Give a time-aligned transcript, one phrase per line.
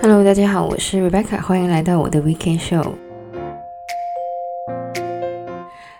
[0.00, 2.92] Hello，大家好，我是 Rebecca，欢迎来到我的 Weekend Show。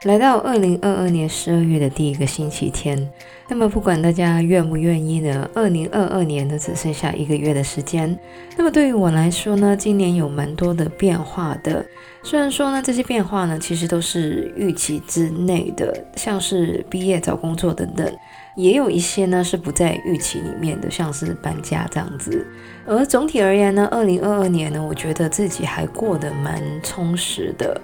[0.04, 3.08] 来到二零二二年十二月的第一个星期天，
[3.48, 8.18] 那么不管大家愿不愿意呢，二零二二年呢只剩下一个月的时间。
[8.56, 11.86] 那么对于我来说呢，今年有蛮多的变化的。
[12.24, 18.12] 虽然说呢，这些变化呢其实都是预期之内的，像是毕业找工作等等，
[18.54, 22.46] 也有一些呢是不在预期里面的，像是搬家这样子。
[22.86, 27.80] 而总体而言呢，二零二二年呢，我觉得自己还过得蛮充实的。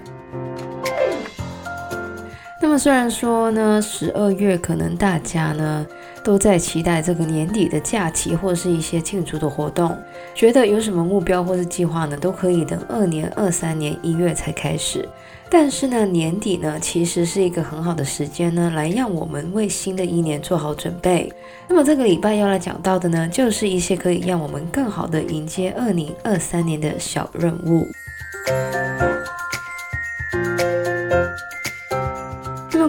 [2.61, 5.87] 那么虽然说呢，十二月可能大家呢
[6.23, 9.97] 都在期待这个年底的假期或是一些庆祝的活动，
[10.35, 15.07] 觉得有什么目标或是计划呢，都可以等二年二三年一月才开始。
[15.51, 21.31] 但是呢，年底呢其实是一个很好的时间呢，来让我们为新的一年做好准备。
[21.67, 27.87] 那么这个礼拜要来讲到的呢，就是一些可以让我们更好的迎接二零二三年的小任务。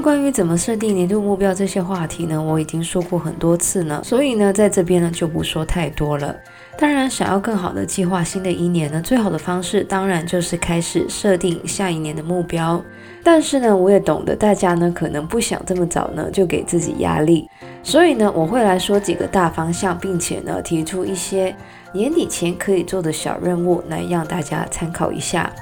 [0.01, 6.34] 关于怎么设定年度目标这些话题呢，我已经说过很多次了，所以呢，在这边呢就不说太多了。
[6.79, 12.83] 当然，想要更好的计划新的一年呢，最好的方式当然就是开始设定下一年的目标。
[13.23, 17.48] 但是呢，我也懂得大家呢可能不想这么早呢就给自己压力，
[17.83, 21.55] 所以呢，我会来说几个大方向，并且呢提出一些
[21.93, 25.53] 年底前可以做的小任务，来让大家参考一下。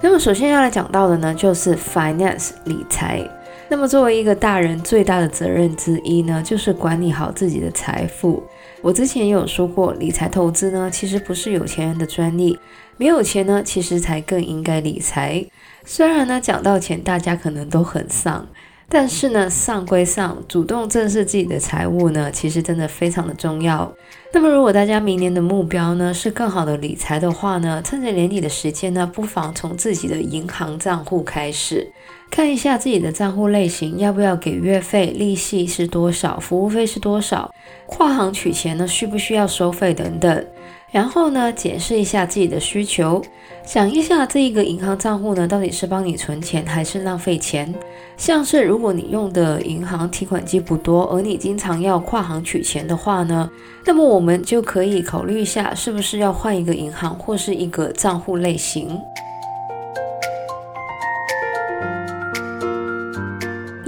[0.00, 3.28] 那么首先要来讲到的呢，就是 finance 理财。
[3.68, 8.42] 那么作为一个大人，最大的责任之一呢，就是管理好自己的财富。
[8.80, 12.56] 我之前也有说过，理财投资呢，其实不是有钱人的专利，
[12.96, 15.44] 没有钱呢，其实才更应该理财。
[15.84, 18.46] 虽然呢，讲到钱，大家可能都很丧。
[18.90, 23.92] 但是呢，上归上，主动正视自己的财务呢，其实真的非常的重要。
[24.32, 31.92] 那么，如果大家明年的目标呢是更好的理财的话呢，趁着年底的时间呢，不妨从自己的银行账户开始，
[32.30, 37.52] 看一下自己的账户类型，要不要给月费，利息是多少，服务费是多少，
[37.86, 40.46] 跨行取钱呢需不需要收费等等。
[40.90, 43.22] 然后呢，解释一下自己的需求，
[43.64, 47.74] 想一下这一个银行账户呢，到底是帮你存钱还是浪费钱？
[48.16, 53.50] 像是如果你用的银行提款机不多，而你经常要跨行取钱的话呢，
[53.84, 58.98] 那么我们就可以考虑一下，是不是要换一个银行或是一个账户类型。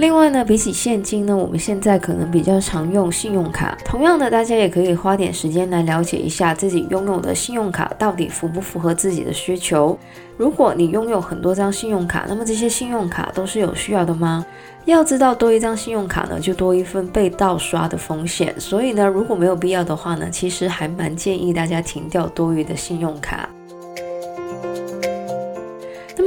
[0.01, 3.77] 另外呢，比起现金呢，我们现在可能比较常用信用卡。
[3.85, 9.95] 同样的，大家也可以花点时间来了解一下自己拥有的信用卡到底符不符合自己的需求。
[10.37, 14.43] 如果你拥有很多张信用卡，那么这些信用卡都是有需要的吗？
[14.85, 18.59] 要知道，多一张信用卡呢，就多一份被盗刷的风险。
[18.59, 23.47] 所以呢，如果没有必要的话呢，其实还蛮建议大家停掉多余的信用卡。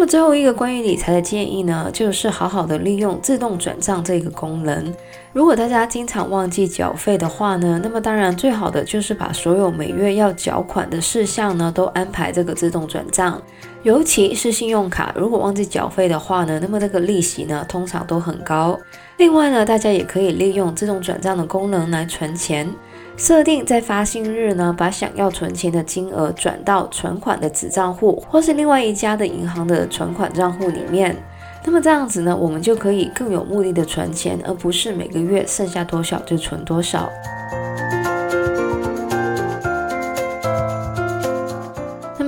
[0.06, 4.92] 最后一个关于理财的建议呢，就是好好的利用自动转账这个功能。
[5.32, 13.40] 如果大家经常忘记缴费的话呢，那么当然最好的就是把所有每月要缴款的事项呢，都安排这个自动转账。
[13.82, 18.78] 尤其是信用卡，如果忘记缴费的话呢，那么这个利息呢，通常都很高。
[19.18, 22.68] 另外呢，大家也可以利用自动转账的功能来存钱。
[23.16, 31.16] 设定在发薪日呢，把想要存钱的金额转到存款的子账户，或是另外一家的银行的存款账户里面。
[31.64, 37.08] 那么这样子呢，我们就可以更有目的的存钱，而不是每个月剩下多少就存多少。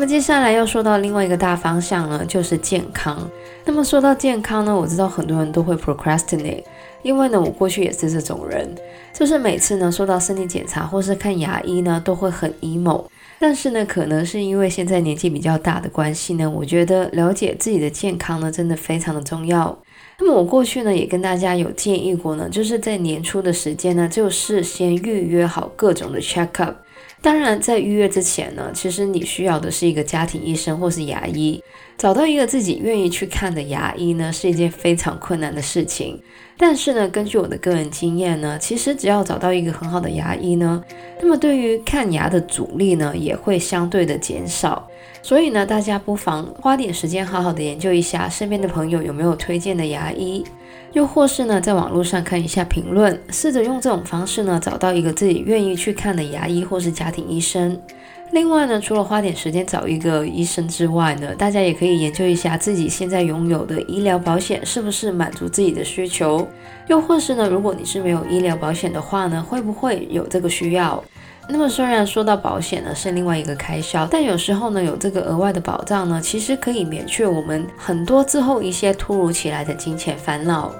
[0.06, 3.28] 么接下来要说到另外一个大方向呢，就是健康。
[3.64, 6.62] 那么说到健康呢，我知道很多人都会 procrastinate。
[7.02, 8.72] 因为呢，我过去也是这种人，
[9.12, 13.04] 就是每次呢，说到身体检查或是看牙医呢，都会很 emo。
[13.40, 19.76] 但是呢，可能是因为现在年纪比较大的关系呢，我觉得了解自己的健康呢，真的非常的重要。
[20.20, 26.76] 那么我过去呢，也跟大家有建议过呢，就是在年初的时间呢，就是先预约好各种的 check up。
[27.26, 31.60] 当然，在预约之前呢，其实你需要的是一个家庭医生或是牙医。
[31.98, 36.22] 找到一个自己愿意去看的牙医呢，是一件非常困难的事情。
[36.56, 40.80] 但是呢，根据我的个人经验呢，其实只要找到一个很好的牙医呢，
[41.20, 44.88] 那么对于看牙的阻力呢，也会相对的减少。
[45.20, 50.44] 所以呢，大家不妨花点时间好好的研究一下身边的朋友有没有推荐的牙医。
[50.92, 57.78] 又或是呢，在网络上看一下评论，试着用这种方式呢，找到一个自己愿意去看的牙医或是家庭医生。
[58.32, 66.46] 另外呢，除了花点时间找一个医生之外呢，大家也可以研究一下自己现在拥有的医疗保险是不是满足自己的需求。
[66.88, 71.02] 又或是呢，如果你是没有医疗保险的话呢，会不会有这个需要？
[71.48, 80.70] 那么虽然说到保险呢是另外一个开销，但有时候呢，有这个额外的保障呢，其实可以免却我们很多之后一些突如其来的金钱烦恼。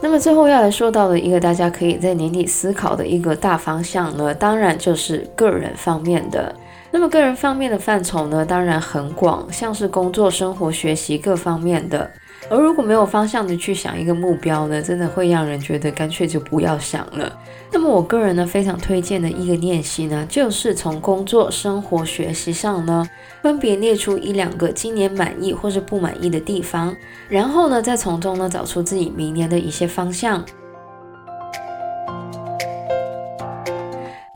[0.00, 6.54] 那么最后要来说到的一个大家可以在年底思考的一个大方向呢，当然就是个人方面的。
[6.92, 12.08] 那么个人方面的范畴呢，当然很广，像是工作、生活、学习各方面的。
[12.50, 17.38] 而如果没有方向的去想一个目标呢，真的会让人觉得干脆就不要想了。
[17.72, 23.08] 那么我个人呢，非常推荐的一个练习呢，就是从工作、生活、学习上呢，
[23.42, 26.94] 分别列出一两个今年满意或是不满意的地方，
[27.28, 30.44] 然后呢，再从中呢找出自己明年的一些方向。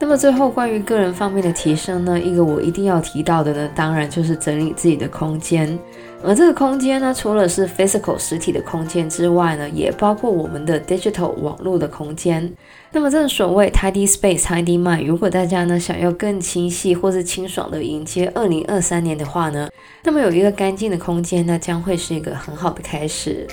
[0.01, 5.79] 那么最后关于个人方面的提升呢，一个我一定要提到的呢，当然就是整理自己的空间。
[6.25, 12.53] 而这个空间呢，除了是 physical 实体的空间之外呢，也包括我们的 digital 网络的空间。
[12.91, 19.69] 那么，正所谓 tidy space tidy mind，如果大家呢想要更清晰或是清爽的迎接二零二三年的话呢，
[20.03, 23.47] 那么有一个干净的空间，那将会是一个很好的开始。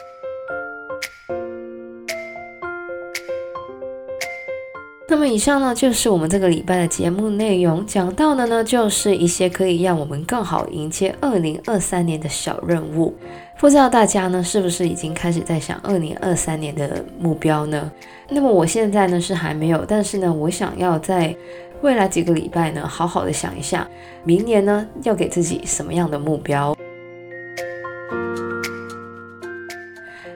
[5.15, 13.15] 那么以上呢，就是我们这个礼拜的节目内容，讲到的呢，就是一些可以让我们更好迎接二零二三年的小任务。
[13.57, 17.89] 不知道大家呢，是不是已经开始在想二零二三年的目标呢？
[18.27, 21.33] 那么我现在呢是还没有，但是呢，我想要在
[21.79, 23.87] 未来几个礼拜呢，好好的想一下，
[24.25, 26.75] 明年呢要给自己什么样的目标。